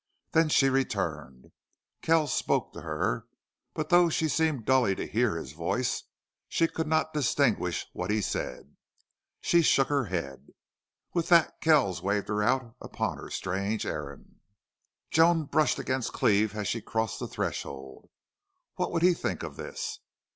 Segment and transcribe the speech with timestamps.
[0.31, 1.51] Then she returned.
[2.01, 3.27] Kells spoke to her,
[3.75, 6.05] but, though she seemed dully to hear his voice,
[6.49, 8.75] she could not distinguish what he said.
[9.41, 10.47] She shook her head.
[11.13, 14.39] With that Kells waved her out upon her strange errand.
[15.11, 18.09] Joan brushed against Cleve as she crossed the threshold.
[18.77, 19.99] What would he think of this?